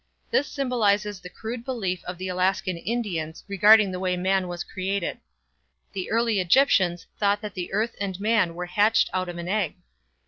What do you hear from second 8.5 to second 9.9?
were hatched out of an egg.